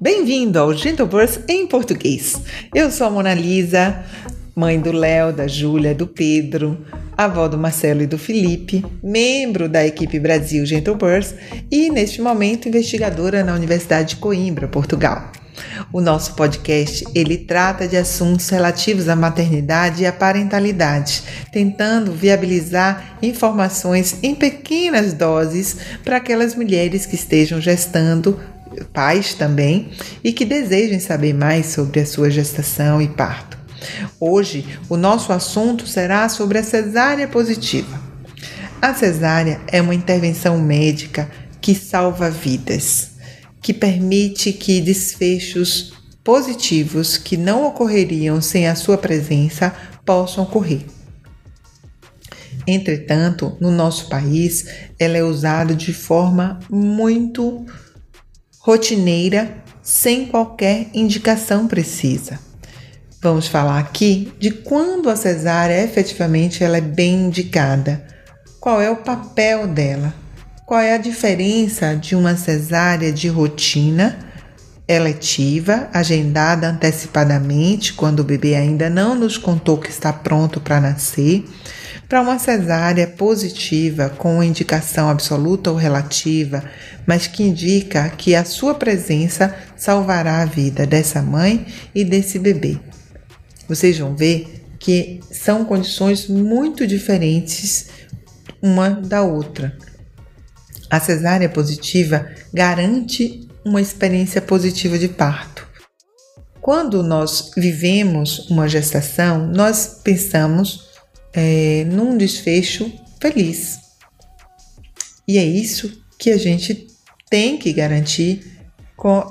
[0.00, 2.40] Bem-vindo ao Gentleverse em português.
[2.74, 4.04] Eu sou a Mona Lisa,
[4.54, 6.78] mãe do Léo, da Júlia, do Pedro,
[7.16, 11.34] avó do Marcelo e do Felipe, membro da equipe Brasil Gentleverse
[11.70, 15.32] e, neste momento, investigadora na Universidade de Coimbra, Portugal.
[15.92, 21.22] O nosso podcast, ele trata de assuntos relativos à maternidade e à parentalidade,
[21.52, 28.38] tentando viabilizar informações em pequenas doses para aquelas mulheres que estejam gestando
[28.92, 29.90] pais também
[30.22, 33.58] e que desejem saber mais sobre a sua gestação e parto.
[34.18, 38.00] Hoje, o nosso assunto será sobre a cesárea positiva.
[38.80, 43.12] A cesárea é uma intervenção médica que salva vidas,
[43.60, 45.92] que permite que desfechos
[46.22, 50.82] positivos que não ocorreriam sem a sua presença possam ocorrer.
[52.66, 54.66] Entretanto, no nosso país,
[54.98, 57.64] ela é usada de forma muito
[58.68, 62.38] rotineira, sem qualquer indicação precisa.
[63.22, 68.04] Vamos falar aqui de quando a cesárea efetivamente ela é bem indicada.
[68.60, 70.12] Qual é o papel dela?
[70.66, 74.18] Qual é a diferença de uma cesárea de rotina,
[74.86, 81.42] eletiva, agendada antecipadamente, quando o bebê ainda não nos contou que está pronto para nascer,
[82.08, 86.64] para uma cesárea positiva com indicação absoluta ou relativa,
[87.06, 92.78] mas que indica que a sua presença salvará a vida dessa mãe e desse bebê.
[93.68, 97.88] Vocês vão ver que são condições muito diferentes
[98.62, 99.76] uma da outra.
[100.90, 105.68] A cesárea positiva garante uma experiência positiva de parto.
[106.60, 110.87] Quando nós vivemos uma gestação, nós pensamos
[111.32, 113.78] é, num desfecho feliz.
[115.26, 116.86] E é isso que a gente
[117.28, 118.58] tem que garantir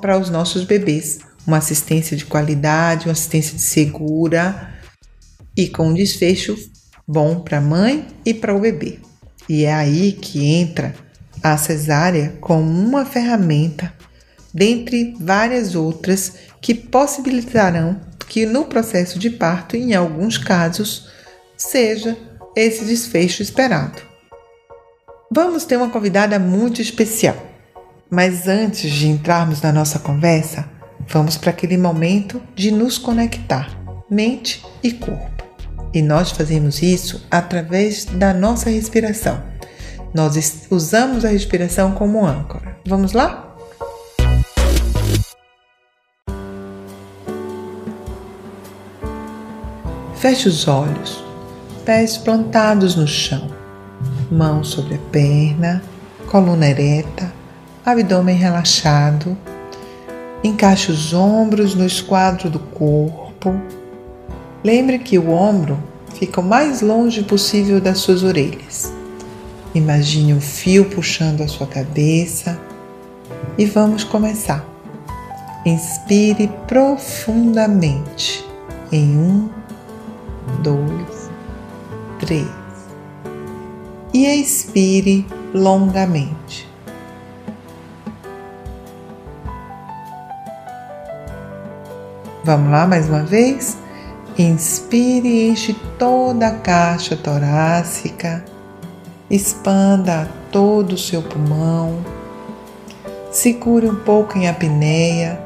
[0.02, 4.73] para os nossos bebês: uma assistência de qualidade, uma assistência segura
[5.55, 6.55] e com um desfecho
[7.08, 9.00] bom para a mãe e para o bebê.
[9.50, 10.94] E é aí que entra
[11.42, 13.94] a cesárea como uma ferramenta,
[14.54, 21.08] dentre várias outras, que possibilitarão que no processo de parto, em alguns casos,
[21.58, 22.16] seja
[22.56, 24.02] esse desfecho esperado.
[25.30, 27.36] Vamos ter uma convidada muito especial,
[28.10, 30.70] mas antes de entrarmos na nossa conversa,
[31.08, 33.70] vamos para aquele momento de nos conectar,
[34.10, 35.44] mente e corpo.
[35.94, 39.44] E nós fazemos isso através da nossa respiração.
[40.14, 42.78] Nós usamos a respiração como âncora.
[42.86, 43.56] Vamos lá?
[50.16, 51.27] Feche os olhos
[51.87, 53.49] pés plantados no chão,
[54.30, 55.81] mãos sobre a perna,
[56.30, 57.31] coluna ereta,
[57.86, 59.37] abdômen relaxado.
[60.43, 63.58] Encaixe os ombros no esquadro do corpo.
[64.65, 65.81] Lembre que o ombro
[66.14, 68.92] fica o mais longe possível das suas orelhas.
[69.73, 72.59] Imagine um fio puxando a sua cabeça
[73.58, 74.61] e vamos começar.
[75.65, 78.45] Inspire profundamente
[78.92, 79.49] em um,
[80.61, 81.17] dois,
[82.20, 82.48] três.
[84.14, 86.67] E expire longamente.
[92.44, 93.77] Vamos lá mais uma vez?
[94.38, 98.45] Inspire e enche toda a caixa torácica,
[99.30, 102.00] expanda todo o seu pulmão,
[103.32, 105.42] segure um pouco em apneia.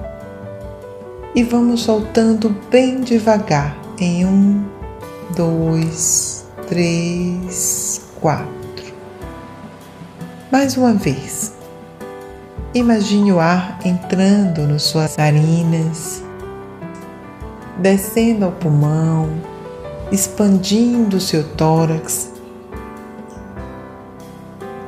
[1.34, 3.78] E vamos soltando bem devagar.
[3.98, 4.64] Em um,
[5.36, 6.41] dois,
[6.72, 8.48] três, quatro.
[10.50, 11.54] Mais uma vez.
[12.74, 16.24] Imagine o ar entrando nas suas narinas,
[17.78, 19.30] descendo ao pulmão,
[20.14, 22.32] expandindo o seu tórax,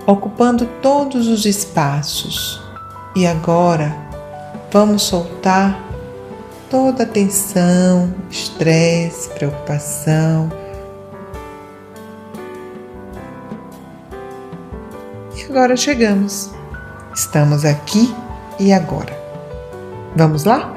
[0.07, 2.63] ocupando todos os espaços.
[3.13, 3.93] E agora
[4.71, 5.77] vamos soltar
[6.69, 10.62] toda a tensão, estresse, preocupação
[15.49, 16.51] agora chegamos.
[17.13, 18.13] Estamos aqui
[18.59, 19.13] e agora.
[20.15, 20.73] Vamos lá?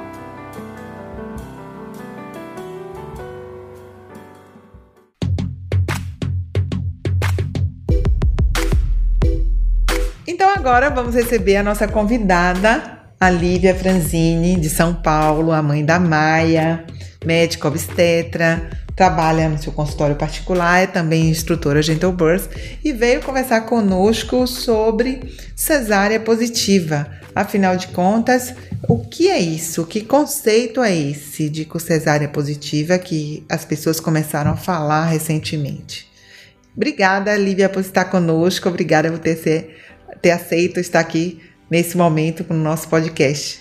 [10.27, 15.85] Então agora vamos receber a nossa convidada, a Lívia Franzini, de São Paulo, a mãe
[15.85, 16.85] da Maia,
[17.25, 22.49] médica obstetra, trabalha no seu consultório particular, é também instrutora Gentle Birth
[22.83, 27.07] e veio conversar conosco sobre cesárea positiva.
[27.35, 28.55] Afinal de contas,
[28.89, 29.85] o que é isso?
[29.85, 36.11] Que conceito é esse de cesárea positiva que as pessoas começaram a falar recentemente?
[36.75, 38.67] Obrigada, Lívia, por estar conosco.
[38.69, 39.77] Obrigada por ter, ser,
[40.23, 43.61] ter aceito estar aqui nesse momento no nosso podcast.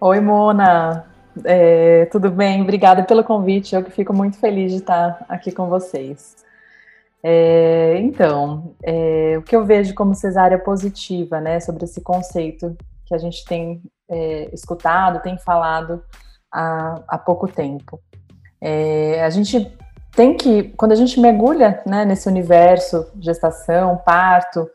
[0.00, 1.13] Oi, Mona.
[1.42, 2.62] É, tudo bem?
[2.62, 3.74] Obrigada pelo convite.
[3.74, 6.36] Eu que fico muito feliz de estar aqui com vocês.
[7.22, 12.76] É, então, é, o que eu vejo como cesárea positiva, né, sobre esse conceito
[13.06, 16.02] que a gente tem é, escutado, tem falado
[16.52, 17.98] há, há pouco tempo.
[18.60, 19.74] É, a gente
[20.14, 24.68] tem que, quando a gente mergulha né, nesse universo, gestação, parto,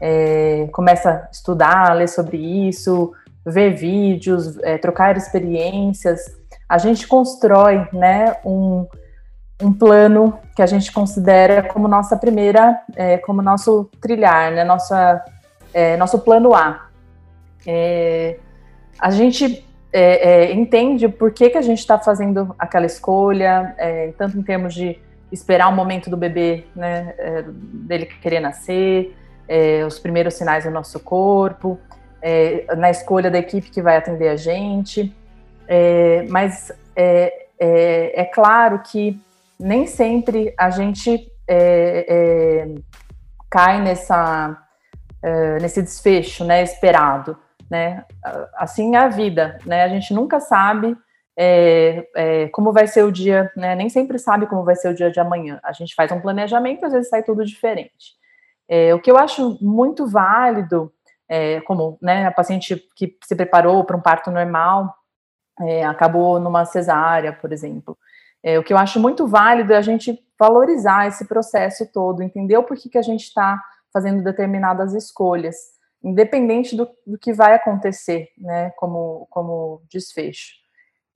[0.00, 3.12] é, começa a estudar, ler sobre isso,
[3.44, 6.20] ver vídeos, é, trocar experiências,
[6.68, 8.86] a gente constrói né, um,
[9.62, 15.22] um plano que a gente considera como nossa primeira, é, como nosso trilhar, né, nossa,
[15.72, 16.88] é, nosso plano A.
[17.66, 18.38] É,
[18.98, 23.76] a gente é, é, entende por que, que a gente está fazendo aquela escolha,
[24.18, 24.98] tanto em termos de
[25.30, 27.14] esperar o momento do bebê, né,
[27.46, 29.14] dele querer nascer,
[29.86, 31.78] os primeiros sinais do nosso corpo,
[32.26, 35.14] é, na escolha da equipe que vai atender a gente,
[35.68, 39.20] é, mas é, é, é, claro que
[39.60, 42.74] nem sempre a gente é, é,
[43.50, 44.58] cai nessa,
[45.60, 47.36] nesse desfecho né, esperado.
[47.70, 48.02] Né?
[48.56, 49.82] Assim é a vida, né?
[49.82, 50.96] a gente nunca sabe
[52.52, 53.74] como vai ser o dia, né?
[53.74, 55.60] nem sempre sabe como vai ser o dia de amanhã.
[55.62, 58.16] A gente faz um planejamento, às vezes sai tudo diferente.
[58.94, 60.92] o que eu acho muito válido
[61.28, 64.94] é, como né, a paciente que se preparou para um parto normal
[65.60, 67.96] é, acabou numa cesárea, por exemplo.
[68.42, 72.56] É, o que eu acho muito válido é a gente valorizar esse processo todo, entender
[72.58, 73.60] o porquê que a gente está
[73.92, 75.56] fazendo determinadas escolhas,
[76.02, 80.52] independente do, do, que vai acontecer, né, como, como desfecho.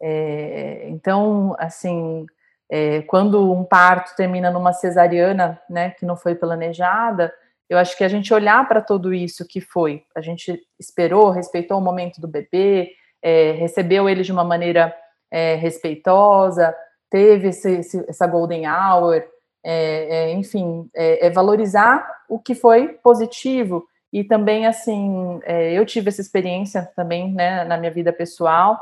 [0.00, 2.24] É, então, assim,
[2.70, 7.32] é, quando um parto termina numa cesariana, né, que não foi planejada,
[7.68, 11.78] eu acho que a gente olhar para tudo isso que foi, a gente esperou, respeitou
[11.78, 12.92] o momento do bebê,
[13.22, 14.94] é, recebeu ele de uma maneira
[15.30, 16.74] é, respeitosa,
[17.10, 19.22] teve esse, esse, essa golden hour,
[19.62, 23.86] é, é enfim, é, é, valorizar o que foi positivo.
[24.10, 28.80] E também assim, eu tive essa experiência também, né, na minha vida pessoal,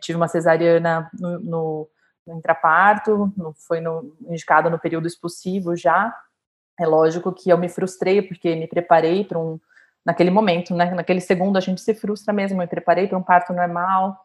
[0.00, 1.88] tive uma cesariana no, no,
[2.24, 3.32] no intraparto,
[3.66, 6.14] foi no, indicada no período expulsivo já,
[6.78, 9.58] é lógico que eu me frustrei porque me preparei para um
[10.04, 10.90] naquele momento, né?
[10.94, 12.56] Naquele segundo a gente se frustra mesmo.
[12.56, 14.16] Eu me preparei para um parto normal,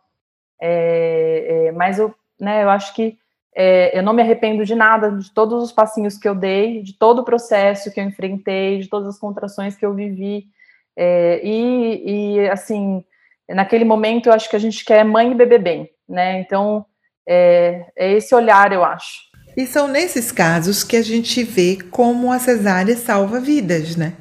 [0.61, 2.63] é, é, mas eu, né?
[2.63, 3.17] Eu acho que
[3.55, 6.93] é, eu não me arrependo de nada, de todos os passinhos que eu dei, de
[6.93, 10.47] todo o processo que eu enfrentei, de todas as contrações que eu vivi.
[10.95, 13.03] É, e, e, assim,
[13.49, 16.39] naquele momento eu acho que a gente quer mãe e bebê bem, né?
[16.39, 16.85] Então
[17.27, 19.32] é, é esse olhar, eu acho.
[19.55, 24.13] E são nesses casos que a gente vê como a cesárea salva vidas, né?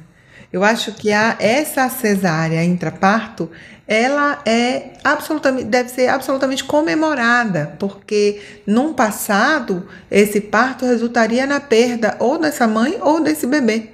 [0.51, 3.49] Eu acho que a, essa cesárea intraparto,
[3.87, 12.15] ela é absolutamente, deve ser absolutamente comemorada, porque num passado esse parto resultaria na perda
[12.19, 13.89] ou dessa mãe ou desse bebê.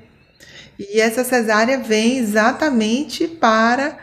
[0.77, 3.97] E essa cesárea vem exatamente para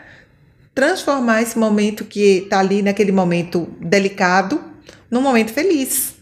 [0.73, 4.63] transformar esse momento que está ali naquele momento delicado
[5.09, 6.15] num momento feliz,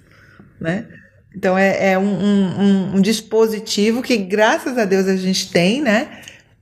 [0.60, 0.86] né?
[1.36, 6.08] Então é, é um, um, um, dispositivo que, graças a Deus, a gente tem, né?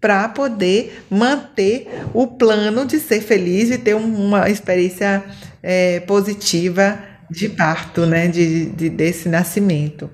[0.02, 5.24] Para poder manter o plano de ser feliz e ter uma experiência
[5.62, 7.00] é, positiva
[7.30, 8.28] de parto, né?
[8.28, 10.10] De, de, desse nascimento.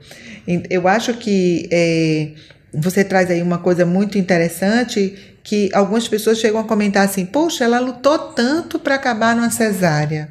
[0.69, 2.31] Eu acho que é,
[2.73, 7.63] você traz aí uma coisa muito interessante que algumas pessoas chegam a comentar assim: poxa,
[7.63, 10.29] ela lutou tanto para acabar numa cesárea.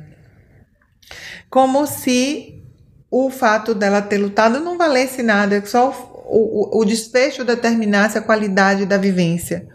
[1.48, 2.57] Como se
[3.10, 5.90] o fato dela ter lutado não valesse nada, só
[6.26, 9.66] o, o, o desfecho determinasse a qualidade da vivência.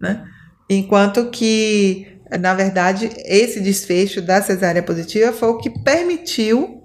[0.00, 0.24] Né?
[0.68, 6.82] Enquanto que, na verdade, esse desfecho da cesárea positiva foi o que permitiu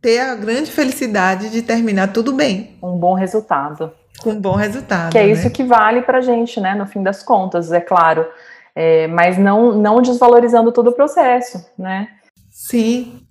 [0.00, 2.78] ter a grande felicidade de terminar tudo bem.
[2.82, 3.92] Um bom resultado.
[4.22, 5.12] Com um bom resultado.
[5.12, 5.32] Que é né?
[5.32, 6.74] isso que vale pra gente, né?
[6.74, 8.26] No fim das contas, é claro.
[8.74, 12.08] É, mas não, não desvalorizando todo o processo, né?
[12.50, 13.25] Sim,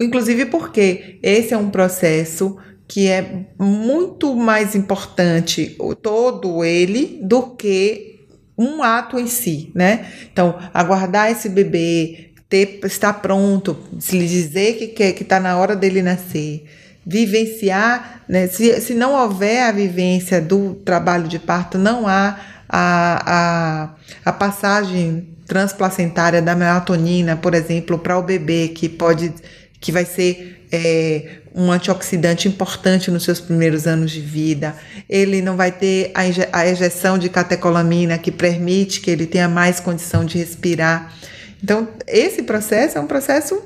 [0.00, 8.20] Inclusive porque esse é um processo que é muito mais importante, todo ele, do que
[8.56, 10.06] um ato em si, né?
[10.32, 15.58] Então, aguardar esse bebê, ter, estar pronto, se lhe dizer que quer, que está na
[15.58, 16.64] hora dele nascer,
[17.06, 18.46] vivenciar, né?
[18.48, 22.38] se, se não houver a vivência do trabalho de parto, não há
[22.68, 29.32] a, a, a passagem transplacentária da melatonina, por exemplo, para o bebê, que pode,
[29.80, 34.74] que vai ser é, um antioxidante importante nos seus primeiros anos de vida.
[35.08, 39.48] Ele não vai ter a, inje a ejeção de catecolamina, que permite que ele tenha
[39.48, 41.14] mais condição de respirar.
[41.62, 43.60] Então, esse processo é um processo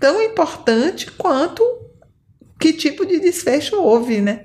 [0.00, 1.62] tão importante quanto
[2.58, 4.40] que tipo de desfecho houve, né?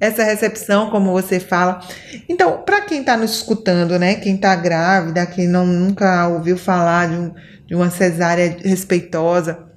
[0.00, 1.80] Essa recepção, como você fala.
[2.28, 4.14] Então, para quem está nos escutando, né?
[4.14, 7.34] Quem está grávida, quem não, nunca ouviu falar de, um,
[7.66, 9.67] de uma cesárea respeitosa,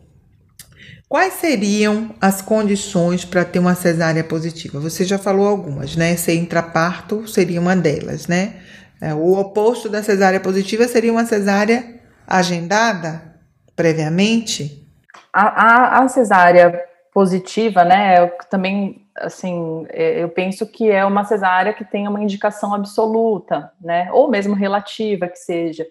[1.12, 4.80] quais seriam as condições para ter uma cesárea positiva?
[4.80, 6.16] Você já falou algumas, né?
[6.16, 8.62] Ser intraparto seria uma delas, né?
[9.02, 13.36] É, o oposto da cesárea positiva seria uma cesárea agendada
[13.76, 14.88] previamente?
[15.34, 16.82] A, a, a cesárea
[17.14, 18.18] positiva, né?
[18.18, 23.70] Eu também, assim, é, eu penso que é uma cesárea que tem uma indicação absoluta,
[23.82, 24.10] né?
[24.14, 25.86] Ou mesmo relativa que seja,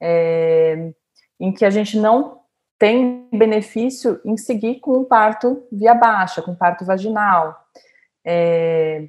[0.00, 0.90] é,
[1.38, 2.43] em que a gente não
[2.84, 7.66] tem benefício em seguir com um parto via baixa, com parto vaginal,
[8.22, 9.08] é,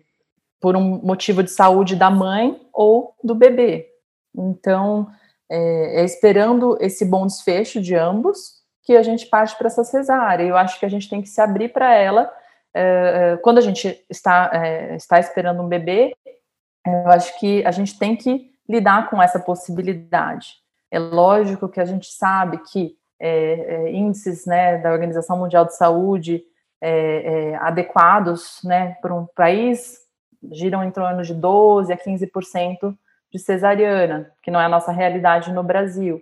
[0.61, 3.89] por um motivo de saúde da mãe ou do bebê.
[4.33, 5.11] Então,
[5.49, 10.45] é, é esperando esse bom desfecho de ambos que a gente parte para essa cesárea.
[10.45, 12.31] Eu acho que a gente tem que se abrir para ela.
[12.73, 16.15] É, é, quando a gente está, é, está esperando um bebê,
[16.87, 20.53] eu acho que a gente tem que lidar com essa possibilidade.
[20.89, 25.75] É lógico que a gente sabe que é, é, índices né, da Organização Mundial de
[25.75, 26.43] Saúde
[27.61, 29.97] adequados né, para um país
[30.51, 32.95] giram em torno de 12% a 15%
[33.31, 36.21] de cesariana, que não é a nossa realidade no Brasil.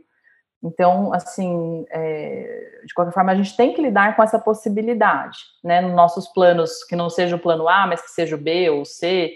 [0.64, 5.82] Então, assim, é, de qualquer forma, a gente tem que lidar com essa possibilidade, né?
[5.82, 8.82] Nos nossos planos, que não seja o plano A, mas que seja o B ou
[8.82, 9.34] o C,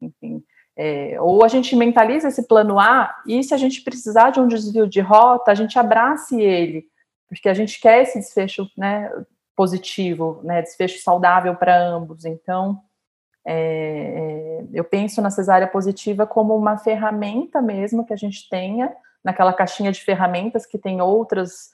[0.00, 0.42] enfim.
[0.74, 4.48] É, ou a gente mentaliza esse plano A e se a gente precisar de um
[4.48, 6.86] desvio de rota, a gente abrace ele,
[7.30, 9.10] porque a gente quer esse desfecho né,
[9.56, 12.24] positivo, né, desfecho saudável para ambos.
[12.24, 12.80] Então,
[13.46, 18.92] é, é, eu penso na cesárea positiva como uma ferramenta mesmo que a gente tenha
[19.24, 21.70] naquela caixinha de ferramentas que tem outras,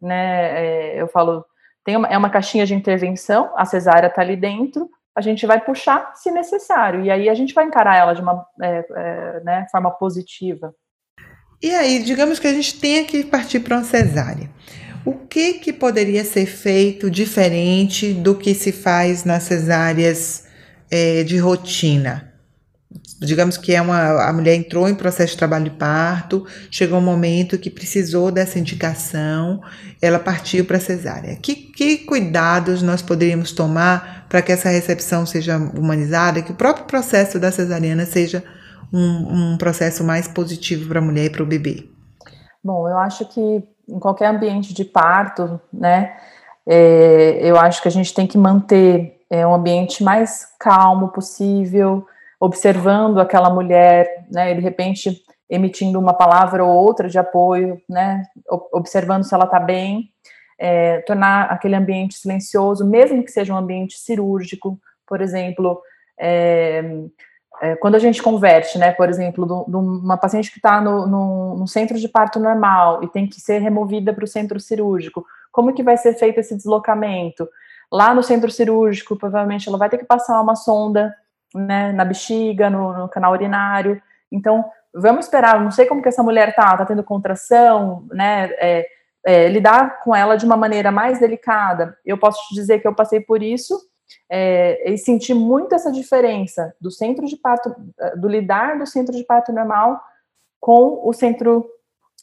[0.00, 0.94] né?
[0.94, 1.44] É, eu falo,
[1.84, 5.60] tem uma, é uma caixinha de intervenção, a cesárea está ali dentro, a gente vai
[5.60, 9.66] puxar se necessário, e aí a gente vai encarar ela de uma é, é, né,
[9.70, 10.74] forma positiva.
[11.62, 14.48] E aí, digamos que a gente tenha que partir para uma cesárea.
[15.04, 20.44] O que, que poderia ser feito diferente do que se faz nas cesáreas
[20.90, 22.30] é, de rotina?
[23.20, 27.02] digamos que é uma a mulher entrou em processo de trabalho de parto, chegou um
[27.02, 29.60] momento que precisou dessa indicação,
[30.00, 31.36] ela partiu para cesárea.
[31.36, 36.86] Que, que cuidados nós poderíamos tomar para que essa recepção seja humanizada, que o próprio
[36.86, 38.42] processo da cesariana seja
[38.92, 41.88] um, um processo mais positivo para a mulher e para o bebê?
[42.64, 46.16] Bom, eu acho que em qualquer ambiente de parto, né,
[46.66, 52.06] é, eu acho que a gente tem que manter é, um ambiente mais calmo possível,
[52.38, 58.22] observando aquela mulher, né, de repente emitindo uma palavra ou outra de apoio, né,
[58.72, 60.10] observando se ela está bem,
[60.58, 65.80] é, tornar aquele ambiente silencioso, mesmo que seja um ambiente cirúrgico, por exemplo,
[66.18, 66.82] é,
[67.60, 71.56] é, quando a gente converte, né, por exemplo, de uma paciente que está no, no,
[71.58, 75.74] no, centro de parto normal e tem que ser removida para o centro cirúrgico, como
[75.74, 77.48] que vai ser feito esse deslocamento?
[77.92, 81.14] Lá no centro cirúrgico, provavelmente ela vai ter que passar uma sonda
[81.54, 84.00] né, na bexiga, no, no, canal urinário.
[84.30, 84.64] Então,
[84.94, 85.60] vamos esperar.
[85.60, 88.50] Não sei como que essa mulher tá, tá tendo contração, né?
[88.58, 88.86] É,
[89.26, 91.98] é, lidar com ela de uma maneira mais delicada.
[92.06, 93.89] Eu posso te dizer que eu passei por isso
[94.30, 97.74] é, e senti muito essa diferença do centro de parto,
[98.16, 100.00] do lidar do centro de parto normal
[100.60, 101.68] com o centro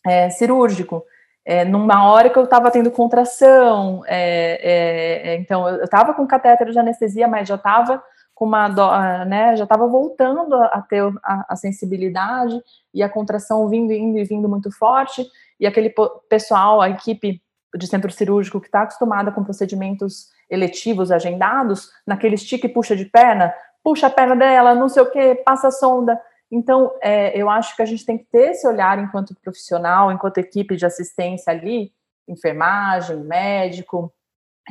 [0.06, 1.04] é, cirúrgico.
[1.46, 6.80] É, numa hora que eu estava tendo contração, é, então eu estava com catéter de
[6.80, 8.04] anestesia, mas já estava
[8.38, 12.62] com uma ah, né, já estava voltando a ter a, a, sensibilidade
[12.94, 15.26] e a contração vindo, indo e vindo muito forte,
[15.60, 15.92] e aquele
[16.30, 17.42] pessoal, a equipe
[17.76, 23.06] de centro cirúrgico que está acostumada com procedimentos eletivos agendados, naquele estique e puxa de
[23.06, 26.20] perna, puxa a perna dela, não sei o que, passa a sonda.
[26.52, 30.38] Então, é, eu acho que a gente tem que ter esse olhar enquanto profissional, enquanto
[30.38, 31.92] equipe de assistência ali,
[32.28, 34.14] enfermagem, médico,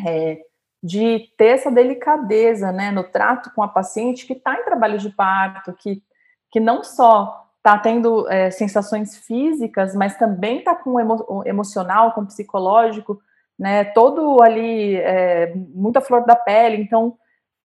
[0.07, 0.39] é,
[0.83, 5.11] de ter essa delicadeza né, no trato com a paciente que está em trabalho de
[5.11, 6.03] parto, que,
[6.51, 12.25] que não só está tendo é, sensações físicas, mas também está com emo emocional, com
[12.25, 13.21] psicológico,
[13.59, 13.85] né?
[13.85, 17.17] Todo ali, é, muita flor da pele, então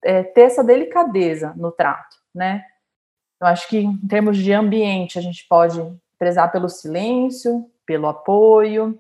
[0.03, 2.63] é, ter essa delicadeza no trato, né?
[3.41, 5.81] Eu acho que em termos de ambiente a gente pode
[6.17, 9.00] prezar pelo silêncio, pelo apoio,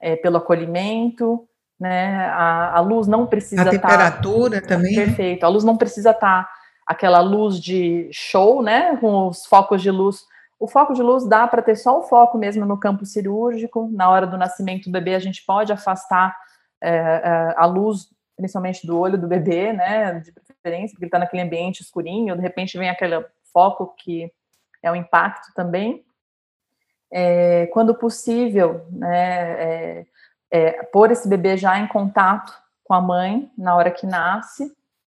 [0.00, 1.48] é, pelo acolhimento,
[1.80, 2.26] né?
[2.26, 3.76] A, a, luz não precisa estar.
[3.76, 4.94] A tá temperatura tá, também.
[4.94, 5.44] Perfeito.
[5.44, 6.50] A luz não precisa estar tá
[6.86, 8.96] aquela luz de show, né?
[8.96, 10.24] Com os focos de luz.
[10.58, 13.88] O foco de luz dá para ter só o foco mesmo no campo cirúrgico.
[13.92, 16.36] Na hora do nascimento do bebê, a gente pode afastar
[16.82, 20.14] é, a luz, principalmente do olho do bebê, né?
[20.20, 22.34] De preferência, porque ele está naquele ambiente escurinho.
[22.34, 24.32] De repente vem aquele foco que
[24.82, 26.04] é o impacto também.
[27.10, 30.06] É, quando possível, né, é,
[30.50, 32.52] é, pôr esse bebê já em contato
[32.84, 34.70] com a mãe na hora que nasce,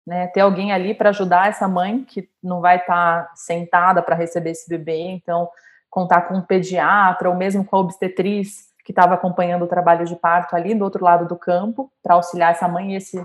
[0.09, 4.17] né, ter alguém ali para ajudar essa mãe que não vai estar tá sentada para
[4.17, 5.51] receber esse bebê, então
[5.91, 10.17] contar com um pediatra ou mesmo com a obstetriz que estava acompanhando o trabalho de
[10.17, 13.19] parto ali do outro lado do campo para auxiliar essa mãe e esse,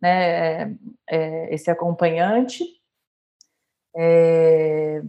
[0.00, 0.70] né, é,
[1.10, 2.64] é esse acompanhante.
[3.94, 5.02] É,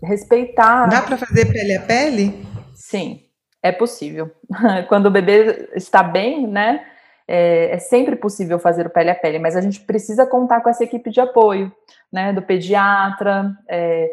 [0.00, 0.86] respeitar.
[0.86, 2.46] Dá para fazer pele a pele?
[2.72, 3.24] Sim,
[3.60, 4.30] é possível.
[4.88, 6.86] Quando o bebê está bem, né?
[7.30, 10.70] É, é, sempre possível fazer o pele a pele, mas a gente precisa contar com
[10.70, 11.70] essa equipe de apoio,
[12.10, 12.32] né?
[12.32, 14.08] Do pediatra, é,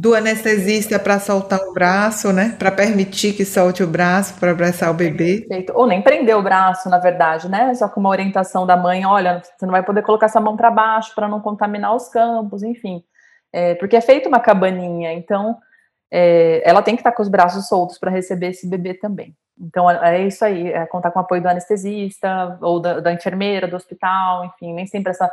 [0.00, 2.56] do anestesista para soltar o braço, né?
[2.58, 5.40] Para permitir que solte o braço para abraçar o bebê.
[5.40, 5.72] Perfeito.
[5.76, 7.74] Ou nem prender o braço, na verdade, né?
[7.74, 10.70] Só com uma orientação da mãe, olha, você não vai poder colocar essa mão para
[10.70, 13.02] baixo para não contaminar os campos, enfim.
[13.52, 15.58] É, porque é feita uma cabaninha, então
[16.10, 19.36] é, ela tem que estar com os braços soltos para receber esse bebê também.
[19.60, 23.12] Então é, é isso aí, é contar com o apoio do anestesista ou da, da
[23.12, 25.30] enfermeira do hospital, enfim, nem sempre essa,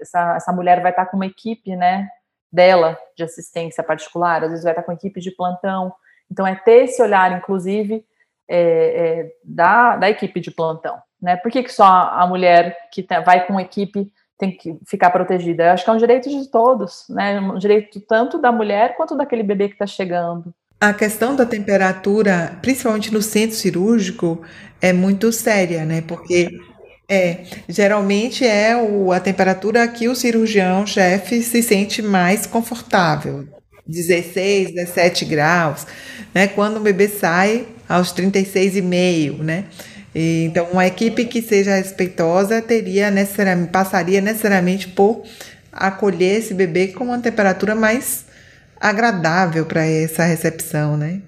[0.00, 2.08] essa, essa, mulher vai estar com uma equipe, né,
[2.52, 5.92] dela de assistência particular, às vezes vai estar com equipe de plantão.
[6.30, 8.04] Então é ter esse olhar, inclusive,
[8.48, 11.36] é, é, da, da equipe de plantão, né?
[11.36, 15.64] Por que, que só a mulher que tá, vai com equipe tem que ficar protegida.
[15.64, 17.38] Eu acho que é um direito de todos, né?
[17.38, 20.54] Um direito tanto da mulher quanto daquele bebê que está chegando.
[20.80, 24.40] A questão da temperatura, principalmente no centro cirúrgico,
[24.80, 26.00] é muito séria, né?
[26.00, 26.58] Porque
[27.06, 33.46] é, geralmente é o, a temperatura que o cirurgião chefe se sente mais confortável.
[33.86, 35.86] 16, 17 graus,
[36.32, 36.46] né?
[36.46, 39.64] Quando o bebê sai aos 36,5, né?
[40.14, 45.24] E, então, uma equipe que seja respeitosa teria necessariamente, passaria necessariamente por
[45.70, 48.29] acolher esse bebê com uma temperatura mais
[48.80, 51.22] agradável para essa recepção, né?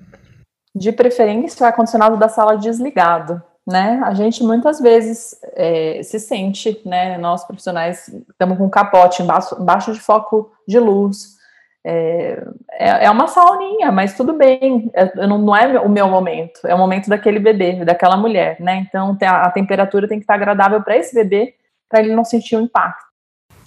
[0.75, 4.01] De preferência, o ar-condicionado da sala desligado, né?
[4.05, 7.19] A gente muitas vezes é, se sente, né?
[7.19, 11.37] Nós profissionais estamos com um capote embaixo, embaixo de foco de luz,
[11.85, 16.61] é, é, é, uma sauninha, mas tudo bem, é, não, não é o meu momento,
[16.65, 18.87] é o momento daquele bebê, daquela mulher, né?
[18.89, 21.55] Então a, a temperatura tem que estar agradável para esse bebê,
[21.89, 23.05] para ele não sentir o um impacto.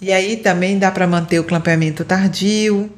[0.00, 2.90] E aí também dá para manter o clampeamento tardio?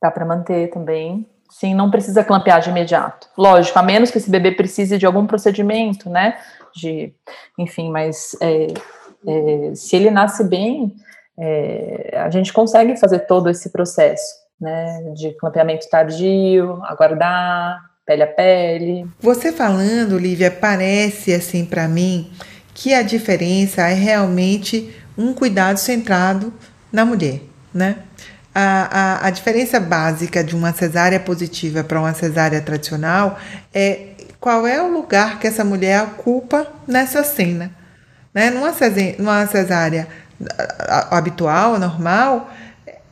[0.00, 1.26] Dá para manter também.
[1.50, 3.28] Sim, não precisa clampear de imediato.
[3.36, 6.38] Lógico, a menos que esse bebê precise de algum procedimento, né?
[6.74, 7.12] De,
[7.58, 8.68] enfim, mas é,
[9.26, 10.94] é, se ele nasce bem,
[11.38, 18.26] é, a gente consegue fazer todo esse processo, né, de clampeamento tardio, aguardar, pele a
[18.26, 19.06] pele.
[19.20, 22.30] Você falando, Lívia, parece assim para mim
[22.74, 26.52] que a diferença é realmente um cuidado centrado
[26.92, 27.40] na mulher,
[27.72, 27.96] né?
[28.54, 33.38] A, a, a diferença básica de uma cesárea positiva para uma cesárea tradicional
[33.72, 34.08] é
[34.40, 37.70] qual é o lugar que essa mulher ocupa nessa cena.
[38.34, 38.50] Né?
[38.50, 40.08] Numa, cesárea, numa cesárea
[41.10, 42.50] habitual, normal,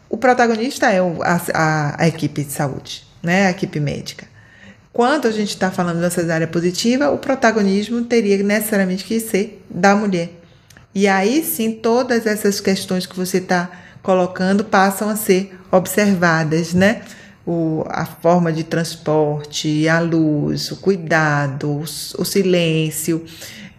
[0.09, 3.47] o protagonista é o, a, a, a, equipe de saúde, né?
[3.47, 4.27] a equipe médica.
[4.93, 9.95] Quando a gente está falando da cesárea positiva, o protagonismo teria necessariamente que ser da
[9.95, 10.31] mulher.
[10.95, 13.71] E aí sim, todas essas questões que você está
[14.09, 17.03] colocando passam a ser observadas, né?
[17.47, 23.23] O, a forma de transporte, a luz, o cuidado, o, o silêncio,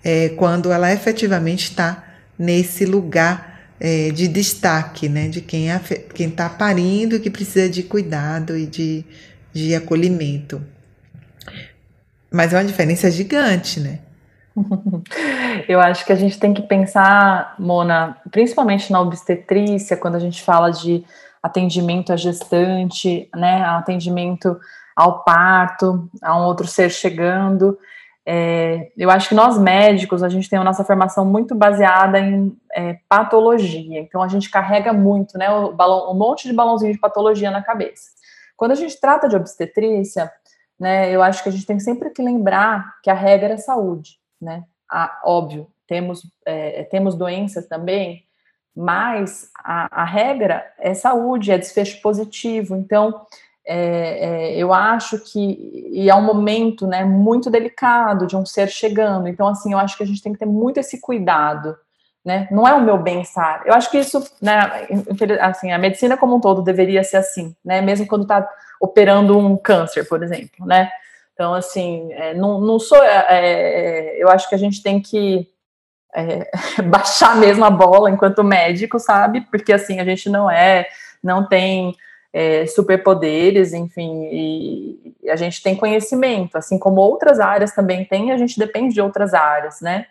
[0.04, 2.04] é, quando ela efetivamente está
[2.38, 5.30] nesse lugar é, de destaque, né?
[5.30, 5.82] De quem é,
[6.16, 9.04] está parindo e que precisa de cuidado e de,
[9.52, 10.62] de acolhimento.
[12.30, 13.98] Mas é uma diferença gigante, né?
[15.68, 20.42] Eu acho que a gente tem que pensar, Mona, principalmente na obstetrícia, quando a gente
[20.44, 21.06] fala de
[21.42, 24.60] atendimento à gestante, né, atendimento
[24.96, 27.78] ao parto, a um outro ser chegando,
[28.26, 32.56] é, eu acho que nós médicos, a gente tem a nossa formação muito baseada em
[32.76, 37.00] é, patologia, então a gente carrega muito, né, o balão, um monte de balãozinho de
[37.00, 38.12] patologia na cabeça.
[38.56, 40.32] quando a gente trata de obstetrícia,
[40.80, 44.19] né, eu acho que a gente tem sempre que lembrar que a regra é saúde,
[44.42, 44.64] né?
[44.90, 48.24] A, óbvio, temos, é, temos doenças também,
[48.76, 52.76] mas a, a, regra é saúde, é desfecho positivo.
[52.76, 53.22] Então,
[53.66, 58.70] é, é, eu acho que e é um momento né, muito delicado de um ser
[58.70, 59.28] chegando.
[59.28, 61.76] Então, assim, eu acho que a gente tem que ter muito esse cuidado.
[62.24, 62.48] Né?
[62.52, 63.64] Não é o meu bem-estar.
[63.66, 64.60] Eu acho que isso, né,
[65.42, 67.82] assim, a medicina como um todo deveria ser assim, né?
[67.82, 68.48] Mesmo quando está
[68.80, 70.92] operando um câncer, por exemplo, né?
[71.40, 73.02] Então, assim, é, não, não sou.
[73.02, 75.48] É, é eu acho que a gente tem que
[76.14, 76.52] é,
[76.84, 79.40] baixar mesmo a bola enquanto médico, sabe?
[79.50, 80.86] Porque assim a gente não é,
[81.24, 81.96] não tem
[82.34, 88.38] é, superpoderes, enfim, e, a gente tem conhecimento, assim como outras áreas também tem, a
[88.38, 90.08] gente depende de outras áreas, né?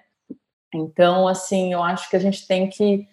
[0.75, 3.07] Então, assim, eu acho que a gente tem que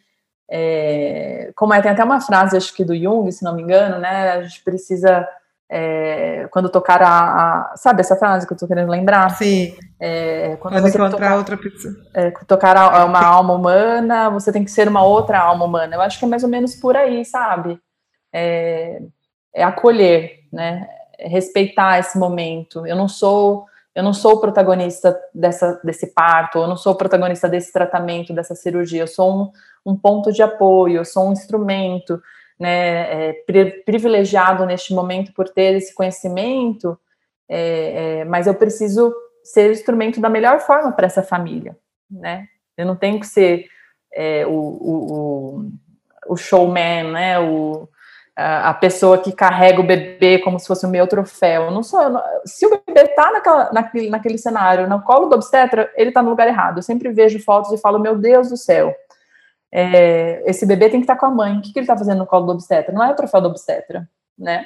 [0.50, 4.00] é, como é, tem até uma frase, acho que do Jung, se não me engano,
[4.00, 4.32] né?
[4.32, 5.28] A gente precisa
[5.70, 9.30] é, quando tocar a, a, Sabe essa frase que eu tô querendo lembrar?
[9.32, 9.76] Sim.
[10.00, 11.94] É, quando você encontrar tocar, outra pessoa.
[12.14, 15.96] É, tocar a, uma alma humana, você tem que ser uma outra alma humana.
[15.96, 17.80] Eu acho que é mais ou menos por aí, sabe?
[18.32, 19.02] É,
[19.54, 20.88] é acolher, né?
[21.18, 22.86] É respeitar esse momento.
[22.86, 23.66] Eu não sou.
[23.96, 28.34] Eu não sou o protagonista dessa, desse parto, eu não sou o protagonista desse tratamento,
[28.34, 29.52] dessa cirurgia, eu sou um,
[29.94, 32.22] um ponto de apoio, eu sou um instrumento,
[32.60, 33.34] né, é,
[33.86, 36.98] privilegiado neste momento por ter esse conhecimento,
[37.50, 39.14] é, é, mas eu preciso
[39.44, 41.78] ser instrumento da melhor forma para essa família,
[42.10, 42.48] né?
[42.78, 43.68] Eu não tenho que ser
[44.14, 45.72] é, o, o,
[46.28, 47.40] o, showman, né?
[47.40, 47.88] O,
[48.36, 51.70] a, a, pessoa que carrega o bebê como se fosse o meu troféu.
[51.70, 52.10] Não sou.
[52.10, 53.32] Não, se o bebê está
[53.72, 56.80] naquele, naquele cenário, no colo do obstetra, ele está no lugar errado.
[56.80, 58.96] Eu sempre vejo fotos e falo, meu Deus do céu,
[59.72, 61.58] é, esse bebê tem que estar com a mãe.
[61.58, 62.94] O que, que ele está fazendo no colo do obstetra?
[62.94, 64.66] Não é o troféu do obstetra, né?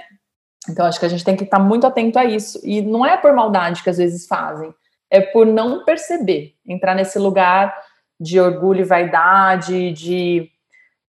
[0.69, 2.59] Então, acho que a gente tem que estar muito atento a isso.
[2.63, 4.73] E não é por maldade que às vezes fazem,
[5.09, 7.75] é por não perceber, entrar nesse lugar
[8.19, 10.51] de orgulho e vaidade, de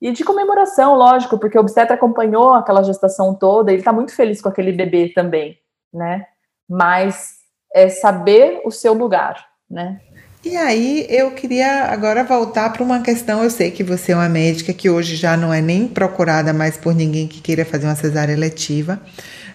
[0.01, 4.41] e de comemoração, lógico, porque o obstetra acompanhou aquela gestação toda, ele está muito feliz
[4.41, 5.59] com aquele bebê também,
[5.93, 6.27] né?
[6.67, 7.41] Mas
[7.75, 10.01] é saber o seu lugar, né?
[10.43, 13.45] E aí eu queria agora voltar para uma questão.
[13.45, 16.79] Eu sei que você é uma médica que hoje já não é nem procurada mais
[16.79, 18.99] por ninguém que queira fazer uma cesárea letiva.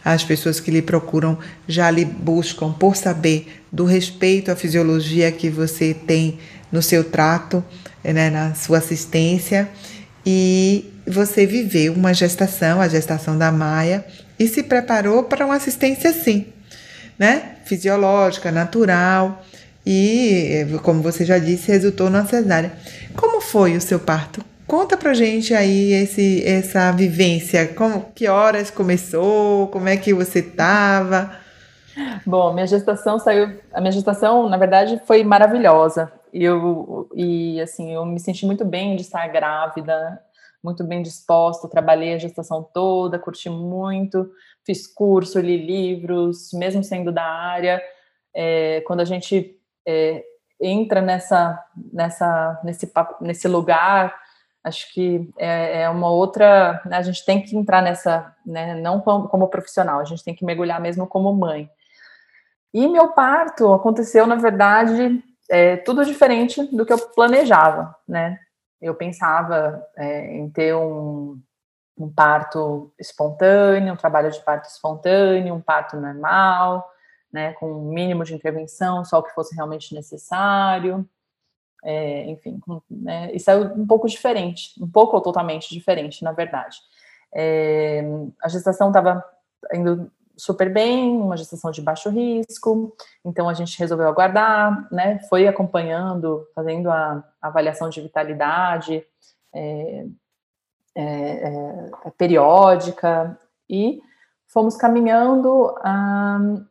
[0.03, 5.49] As pessoas que lhe procuram já lhe buscam por saber do respeito à fisiologia que
[5.49, 6.37] você tem
[6.71, 7.65] no seu trato,
[8.03, 9.67] né, na sua assistência.
[10.23, 14.05] E você viveu uma gestação, a gestação da Maia,
[14.37, 16.45] e se preparou para uma assistência assim,
[17.17, 17.55] né?
[17.65, 19.43] Fisiológica, natural
[19.85, 22.73] e, como você já disse, resultou na cesárea.
[23.15, 24.43] Como foi o seu parto?
[24.67, 30.39] Conta pra gente aí esse, essa vivência, como, que horas começou, como é que você
[30.39, 31.37] estava?
[32.25, 36.11] Bom, minha gestação saiu, a minha gestação, na verdade, foi maravilhosa.
[36.33, 40.19] Eu, e assim, eu me senti muito bem de estar grávida,
[40.63, 44.29] muito bem disposta, trabalhei a gestação toda, curti muito,
[44.65, 47.79] fiz curso, li livros, mesmo sendo da área.
[48.33, 50.23] É, quando a gente é,
[50.59, 54.15] entra nessa, nessa, nesse, nesse lugar,
[54.63, 56.81] acho que é, é uma outra.
[56.85, 60.35] Né, a gente tem que entrar nessa, né, não como, como, profissional, a gente tem
[60.35, 61.69] que mergulhar mesmo como mãe.
[62.73, 68.39] E meu parto aconteceu, na verdade, é, tudo diferente do que eu planejava, né?
[68.81, 71.39] Eu pensava é, em ter um,
[71.97, 76.85] um parto espontâneo, um trabalho de parto espontâneo, um parto normal,
[77.35, 81.05] né, com um mínimo de intervenção, só o que fosse realmente necessário,
[81.83, 86.77] é, enfim, né, isso é um pouco diferente, um pouco ou totalmente diferente, na verdade.
[87.33, 88.01] É,
[88.41, 89.21] a gestação estava
[89.73, 92.95] indo super bem, uma gestação de baixo risco,
[93.25, 99.05] então a gente resolveu aguardar, né, foi acompanhando, fazendo a, a avaliação de vitalidade
[99.53, 100.05] é,
[100.95, 101.49] é,
[102.05, 103.37] é periódica
[103.69, 104.01] e
[104.55, 105.75] fomos caminhando.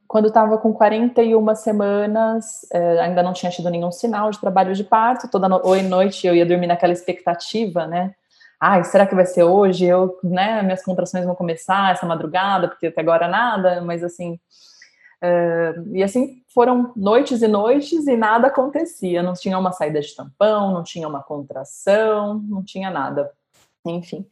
[0.08, 4.82] quando estava com 41 semanas, é, ainda não tinha tido nenhum sinal de trabalho de
[4.82, 5.28] parto.
[5.30, 8.14] Toda no, noite eu ia dormir naquela expectativa, né?
[8.58, 9.84] Ai, será que vai ser hoje?
[9.84, 10.62] Eu, né?
[10.62, 14.40] Minhas contrações vão começar essa madrugada, porque até agora nada, mas assim.
[15.20, 19.22] É, e assim foram noites e noites e nada acontecia.
[19.22, 23.30] Não tinha uma saída de tampão, não tinha uma contração, não tinha nada.
[23.84, 24.26] Enfim.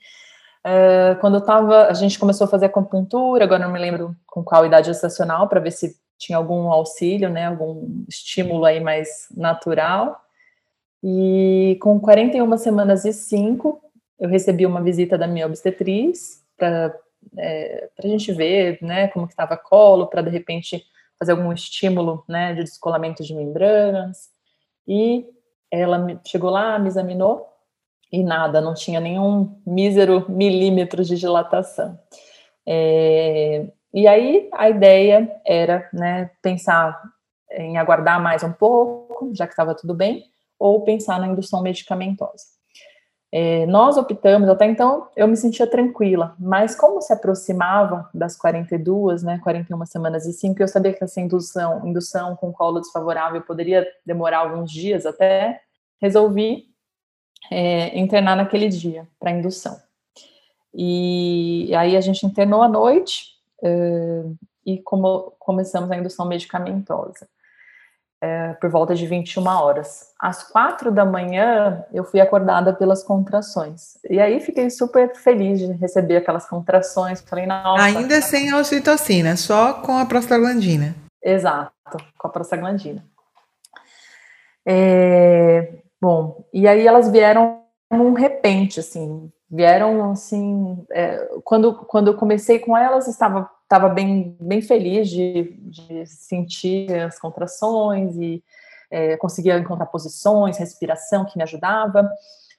[0.65, 4.45] Uh, quando eu tava, a gente começou a fazer acupuntura, agora não me lembro com
[4.45, 10.21] qual idade gestacional, para ver se tinha algum auxílio, né, algum estímulo aí mais natural.
[11.03, 13.83] E com 41 semanas e 5,
[14.21, 16.97] eu recebi uma visita da minha obstetriz para
[17.37, 20.85] é, a gente ver, né, como que estava colo, para de repente
[21.19, 24.31] fazer algum estímulo, né, de descolamento de membranas.
[24.87, 25.27] E
[25.73, 27.52] ela chegou lá, me examinou
[28.13, 31.99] e nada, não tinha nenhum mísero milímetro de dilatação.
[32.67, 37.01] É, e aí a ideia era, né, pensar
[37.51, 40.25] em aguardar mais um pouco, já que estava tudo bem,
[40.59, 42.45] ou pensar na indução medicamentosa.
[43.35, 49.23] É, nós optamos, até então eu me sentia tranquila, mas como se aproximava das 42,
[49.23, 53.87] né, 41 semanas e 5, eu sabia que essa indução, indução com colo desfavorável poderia
[54.05, 55.63] demorar alguns dias até,
[55.99, 56.72] resolvi
[57.51, 59.81] é, internar naquele dia para indução.
[60.75, 67.29] E aí a gente internou à noite uh, e como, começamos a indução medicamentosa
[68.23, 70.13] é, por volta de 21 horas.
[70.19, 73.99] Às quatro da manhã, eu fui acordada pelas contrações.
[74.09, 77.21] E aí fiquei super feliz de receber aquelas contrações.
[77.21, 77.83] Falei, nossa.
[77.83, 80.95] Ainda sem a ocitocina, só com a prostaglandina.
[81.21, 81.73] Exato,
[82.17, 83.05] com a prostaglandina.
[84.65, 90.85] É, bom, e aí elas vieram num repente, assim, vieram assim.
[90.91, 96.93] É, quando, quando eu comecei com elas, estava estava bem, bem feliz de, de, sentir
[96.93, 98.45] as contrações e
[98.91, 102.11] é, conseguia encontrar posições, respiração que me ajudava.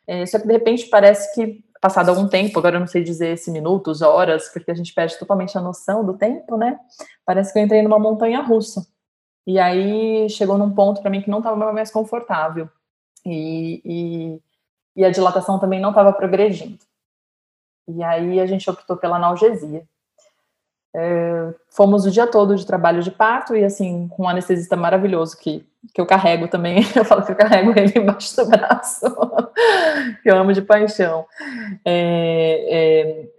[0.08, 3.38] É, só que de repente parece que, passado algum tempo, agora eu não sei dizer
[3.38, 6.80] se minutos, horas, porque a gente perde totalmente a noção do tempo, né?
[7.24, 8.88] Parece que eu entrei numa montanha russa.
[9.46, 12.70] E aí chegou num ponto para mim que não estava mais confortável.
[13.26, 14.42] E, e,
[14.96, 16.80] e a dilatação também não estava progredindo.
[17.88, 19.84] E aí a gente optou pela analgesia.
[20.96, 25.36] É, fomos o dia todo de trabalho de parto e assim, com um anestesista maravilhoso
[25.38, 29.06] que, que eu carrego também, eu falo que eu carrego ele embaixo do braço,
[30.22, 31.26] que eu amo de paixão.
[31.84, 33.30] É, é,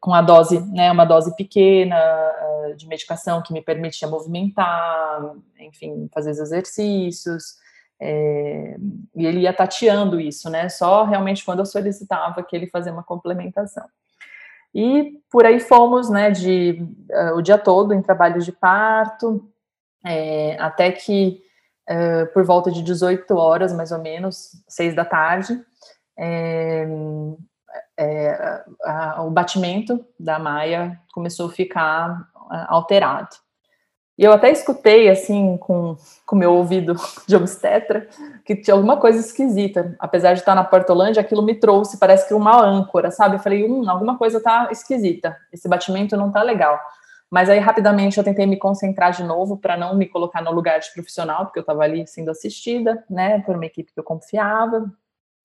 [0.00, 6.08] com a dose, né, uma dose pequena é, de medicação que me permitia movimentar, enfim,
[6.12, 7.56] fazer os exercícios,
[8.04, 8.76] é,
[9.14, 13.04] e ele ia tateando isso, né, só realmente quando eu solicitava que ele fazia uma
[13.04, 13.86] complementação.
[14.74, 19.48] E por aí fomos, né, de uh, o dia todo em trabalhos de parto,
[20.04, 21.40] é, até que
[21.88, 25.62] uh, por volta de 18 horas, mais ou menos, seis da tarde,
[26.18, 26.88] é,
[27.96, 32.28] é, a, o batimento da Maia começou a ficar
[32.66, 33.36] alterado.
[34.22, 35.96] E eu até escutei, assim, com
[36.30, 36.94] o meu ouvido
[37.26, 38.06] de obstetra,
[38.44, 39.96] que tinha alguma coisa esquisita.
[39.98, 43.34] Apesar de estar na Portolândia, aquilo me trouxe, parece que uma âncora, sabe?
[43.34, 45.36] Eu falei, hum, alguma coisa tá esquisita.
[45.52, 46.78] Esse batimento não tá legal.
[47.28, 50.78] Mas aí, rapidamente, eu tentei me concentrar de novo para não me colocar no lugar
[50.78, 54.88] de profissional, porque eu estava ali sendo assistida, né, por uma equipe que eu confiava.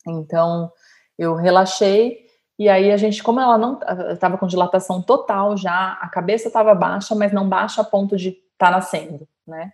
[0.07, 0.71] Então,
[1.17, 2.27] eu relaxei.
[2.59, 3.79] E aí a gente, como ela não
[4.13, 8.45] estava com dilatação total já, a cabeça estava baixa, mas não baixa a ponto de
[8.57, 9.71] está nascendo, né?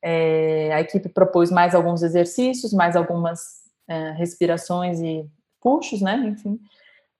[0.00, 5.28] É, a equipe propôs mais alguns exercícios, mais algumas é, respirações e
[5.60, 6.14] puxos, né?
[6.26, 6.60] Enfim,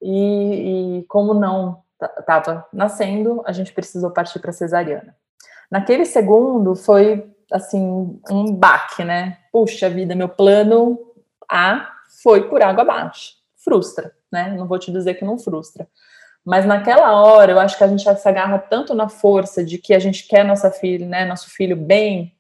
[0.01, 5.17] e, e como não estava nascendo, a gente precisou partir para cesariana.
[5.71, 9.39] Naquele segundo foi assim um baque, né?
[9.51, 10.99] Puxa vida, meu plano
[11.51, 11.91] A
[12.23, 13.35] foi por água abaixo.
[13.57, 14.55] Frustra, né?
[14.57, 15.89] Não vou te dizer que não frustra.
[16.45, 19.95] Mas naquela hora, eu acho que a gente se agarra tanto na força de que
[19.95, 22.35] a gente quer nossa filha, né, nosso filho bem,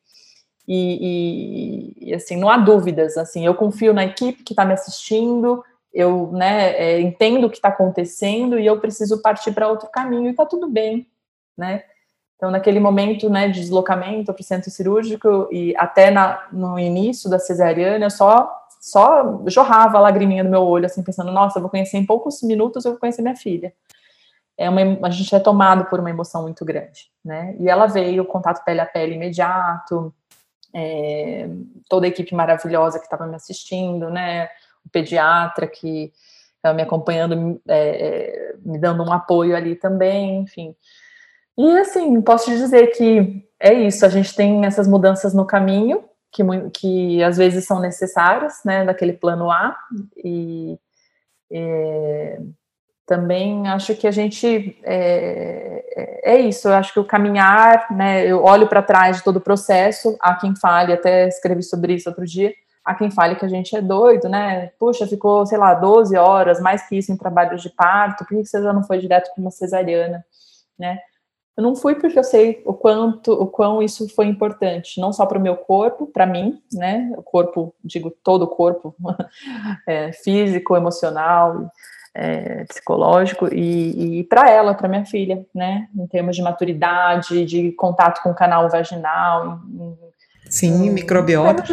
[0.69, 4.75] e, e, e assim, não há dúvidas, assim, eu confio na equipe que está me
[4.75, 9.89] assistindo, eu, né, é, entendo o que está acontecendo e eu preciso partir para outro
[9.89, 11.07] caminho e está tudo bem,
[11.57, 11.85] né?
[12.37, 17.31] Então, naquele momento, né, de deslocamento para o centro cirúrgico e até na, no início
[17.31, 21.63] da cesariana, eu só, só jorrava a lagriminha do meu olho, assim, pensando, nossa, eu
[21.63, 23.73] vou conhecer em poucos minutos, eu vou conhecer minha filha
[24.57, 27.57] é uma, a gente é tomado por uma emoção muito grande, né?
[27.59, 30.15] E ela veio, contato pele a pele imediato,
[30.75, 31.49] é,
[31.89, 34.49] toda a equipe maravilhosa que estava me assistindo, né?
[34.85, 36.13] O pediatra que
[36.57, 40.75] estava me acompanhando, é, é, me dando um apoio ali também, enfim.
[41.57, 46.05] E assim, posso te dizer que é isso, a gente tem essas mudanças no caminho,
[46.33, 49.77] que, que às vezes são necessárias, né, daquele plano A,
[50.17, 50.77] e
[51.53, 52.41] é,
[53.07, 55.85] também acho que a gente é,
[56.25, 56.69] é, é isso.
[56.69, 58.27] Eu acho que o caminhar, né?
[58.27, 60.17] Eu olho para trás de todo o processo.
[60.21, 62.53] Há quem fale, até escrevi sobre isso outro dia.
[62.85, 64.69] Há quem fale que a gente é doido, né?
[64.79, 68.25] Puxa, ficou, sei lá, 12 horas, mais que isso em trabalhos de parto.
[68.25, 70.25] Por que você já não foi direto para uma cesariana,
[70.79, 70.99] né?
[71.57, 75.25] Eu não fui porque eu sei o quanto, o quão isso foi importante, não só
[75.25, 77.13] para o meu corpo, para mim, né?
[77.17, 78.95] O corpo, digo todo o corpo,
[79.87, 81.71] é, físico, emocional,
[82.15, 85.89] é, psicológico e, e para ela, para minha filha, né?
[85.97, 89.61] Em termos de maturidade, de contato com o canal vaginal.
[89.69, 90.05] Em,
[90.49, 91.65] Sim, microbiota.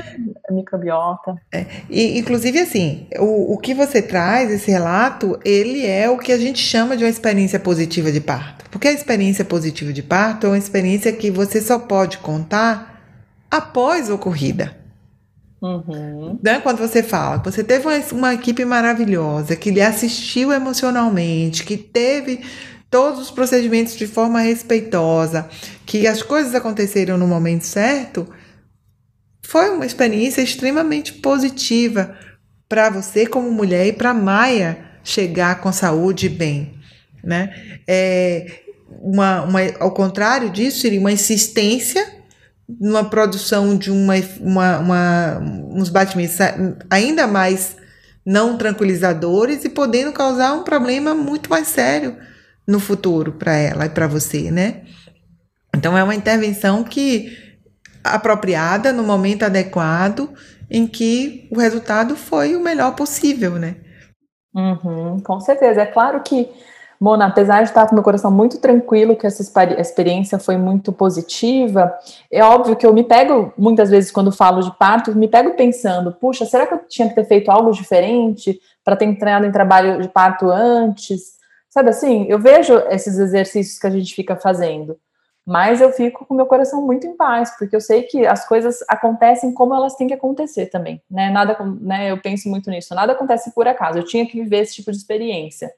[0.49, 1.35] Microbiota.
[1.53, 6.31] É, e, inclusive, assim, o, o que você traz, esse relato, ele é o que
[6.31, 8.65] a gente chama de uma experiência positiva de parto.
[8.71, 13.03] Porque a experiência positiva de parto é uma experiência que você só pode contar
[13.51, 14.80] após a ocorrida.
[15.61, 16.39] Uhum.
[16.41, 16.59] Né?
[16.59, 22.41] Quando você fala, você teve uma, uma equipe maravilhosa que lhe assistiu emocionalmente, que teve
[22.89, 25.47] todos os procedimentos de forma respeitosa,
[25.85, 28.27] que as coisas aconteceram no momento certo,
[29.43, 32.15] foi uma experiência extremamente positiva
[32.67, 36.73] para você como mulher e para Maia chegar com saúde e bem,
[37.23, 37.53] né?
[37.87, 38.61] É
[39.01, 42.20] uma, uma, ao contrário disso, seria uma insistência
[42.79, 46.37] numa produção de uma, uma, uma, uns batimentos
[46.89, 47.77] ainda mais
[48.25, 52.15] não tranquilizadores e podendo causar um problema muito mais sério
[52.67, 54.83] no futuro para ela e para você, né?
[55.75, 57.37] Então é uma intervenção que
[58.03, 60.29] apropriada no momento adequado
[60.69, 63.75] em que o resultado foi o melhor possível, né?
[64.53, 65.81] Uhum, com certeza.
[65.81, 66.49] É claro que
[67.01, 71.91] Mona, apesar de estar com meu coração muito tranquilo, que essa experiência foi muito positiva,
[72.31, 76.11] é óbvio que eu me pego, muitas vezes, quando falo de parto, me pego pensando,
[76.11, 79.99] puxa, será que eu tinha que ter feito algo diferente para ter entrado em trabalho
[79.99, 81.39] de parto antes?
[81.71, 84.95] Sabe assim, eu vejo esses exercícios que a gente fica fazendo,
[85.43, 88.77] mas eu fico com meu coração muito em paz, porque eu sei que as coisas
[88.87, 91.31] acontecem como elas têm que acontecer também, né?
[91.31, 92.11] Nada, né?
[92.11, 94.97] Eu penso muito nisso, nada acontece por acaso, eu tinha que viver esse tipo de
[94.97, 95.71] experiência.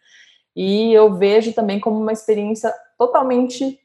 [0.55, 3.79] E eu vejo também como uma experiência totalmente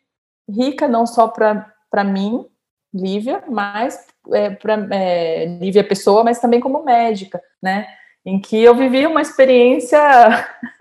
[0.49, 2.47] rica, não só para mim,
[2.93, 7.87] Lívia, mas é, para é, Lívia pessoa, mas também como médica, né?
[8.25, 10.01] Em que eu vivi uma experiência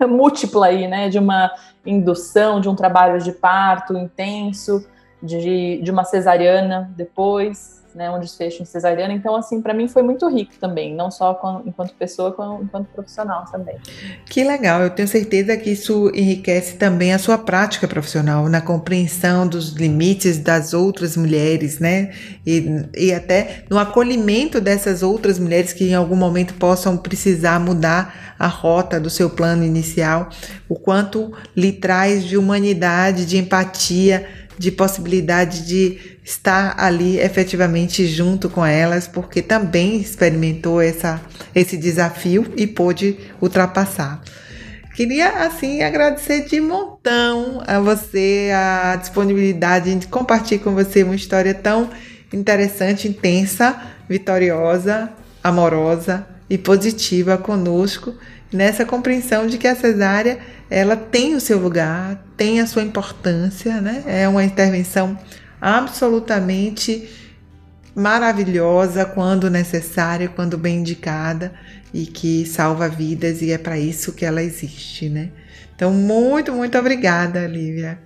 [0.08, 1.08] múltipla aí, né?
[1.08, 1.50] De uma
[1.84, 4.86] indução, de um trabalho de parto intenso,
[5.22, 9.12] de, de uma cesariana depois, né, um desfecho em cesariana.
[9.12, 12.86] Então, assim, para mim foi muito rico também, não só com, enquanto pessoa, como enquanto
[12.86, 13.76] profissional também.
[14.24, 19.48] Que legal, eu tenho certeza que isso enriquece também a sua prática profissional, na compreensão
[19.48, 22.12] dos limites das outras mulheres, né?
[22.46, 28.28] E, e até no acolhimento dessas outras mulheres que em algum momento possam precisar mudar
[28.38, 30.30] a rota do seu plano inicial,
[30.68, 38.50] o quanto lhe traz de humanidade, de empatia, de possibilidade de estar ali efetivamente junto
[38.50, 41.20] com elas, porque também experimentou essa,
[41.54, 44.22] esse desafio e pôde ultrapassar.
[44.94, 51.54] Queria, assim, agradecer de montão a você, a disponibilidade de compartilhar com você uma história
[51.54, 51.88] tão
[52.32, 55.08] interessante, intensa, vitoriosa,
[55.42, 58.12] amorosa e positiva conosco,
[58.52, 60.38] nessa compreensão de que a cesárea
[60.70, 64.02] ela tem o seu lugar, tem a sua importância, né?
[64.06, 65.18] É uma intervenção
[65.60, 67.08] absolutamente
[67.94, 71.52] maravilhosa quando necessária, quando bem indicada
[71.92, 75.30] e que salva vidas e é para isso que ela existe, né?
[75.74, 77.98] Então, muito, muito obrigada, Lívia.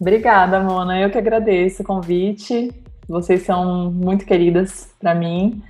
[0.00, 0.98] Obrigada, Mona.
[0.98, 2.72] Eu que agradeço o convite.
[3.08, 5.62] Vocês são muito queridas para mim.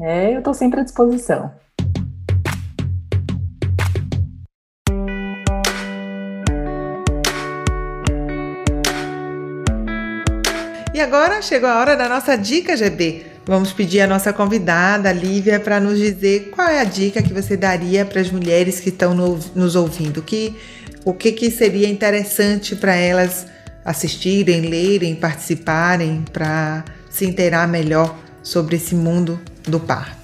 [0.00, 1.52] É, eu estou sempre à disposição.
[11.00, 13.24] E agora chegou a hora da nossa dica GB.
[13.46, 17.56] Vamos pedir a nossa convidada, Lívia, para nos dizer qual é a dica que você
[17.56, 20.20] daria para as mulheres que estão no, nos ouvindo.
[20.20, 20.54] Que,
[21.02, 23.46] o que, que seria interessante para elas
[23.82, 30.19] assistirem, lerem, participarem, para se inteirar melhor sobre esse mundo do parto?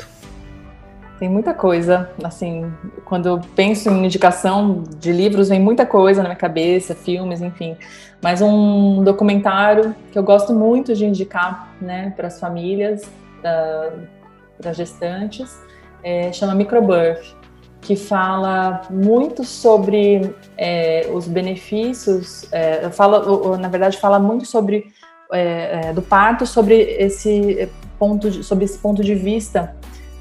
[1.19, 2.71] Tem muita coisa, assim,
[3.07, 7.75] quando eu penso em indicação de livros, vem muita coisa na minha cabeça, filmes, enfim.
[8.23, 13.03] Mas um documentário que eu gosto muito de indicar, né, para as famílias,
[13.41, 15.59] para gestantes,
[16.03, 17.35] é, chama Microbirth,
[17.81, 24.93] que fala muito sobre é, os benefícios, é, fala, na verdade, fala muito sobre
[25.33, 29.75] é, é, do parto, sobre esse ponto, de, sobre esse ponto de vista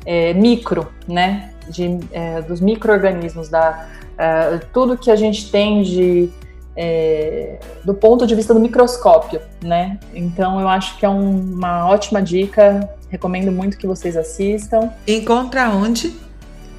[0.06, 1.51] é, micro, né?
[1.68, 3.88] De, é, dos micro-organismos, da,
[4.18, 6.30] é, tudo que a gente tem de,
[6.76, 9.99] é, do ponto de vista do microscópio, né?
[10.14, 14.91] Então eu acho que é um, uma ótima dica, recomendo muito que vocês assistam.
[15.08, 16.14] Encontra onde?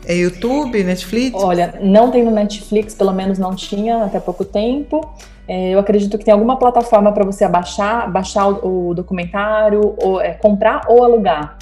[0.07, 1.43] É YouTube, Netflix?
[1.43, 5.01] Olha, não tem no Netflix, pelo menos não tinha até pouco tempo.
[5.49, 10.21] É, eu acredito que tem alguma plataforma para você baixar, baixar o, o documentário, ou
[10.21, 11.59] é, comprar ou alugar.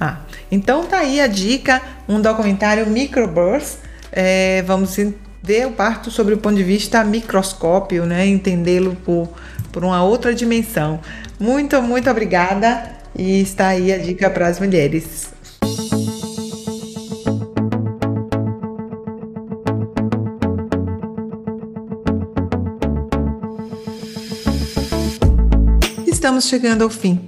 [0.00, 0.18] Ah,
[0.50, 4.96] então tá aí a dica, um documentário Microburst é, vamos
[5.42, 8.26] ver o parto sobre o ponto de vista microscópio, né?
[8.26, 9.28] Entendê-lo por,
[9.72, 11.00] por uma outra dimensão.
[11.38, 15.32] Muito, muito obrigada e está aí a dica para as mulheres.
[26.06, 27.27] Estamos chegando ao fim.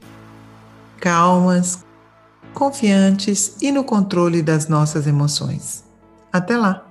[1.01, 1.83] calmas,
[2.53, 5.83] confiantes e no controle das nossas emoções.
[6.31, 6.90] Até lá!